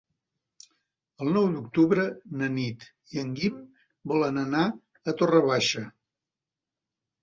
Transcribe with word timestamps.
El 1.25 1.29
nou 1.35 1.45
d'octubre 1.57 2.07
na 2.41 2.49
Nit 2.57 2.87
i 3.19 3.23
en 3.27 3.31
Guim 3.39 3.63
volen 4.15 4.45
anar 4.49 4.67
a 5.15 5.19
Torre 5.23 5.47
Baixa. 5.55 5.89